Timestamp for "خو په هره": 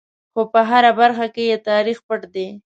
0.31-0.91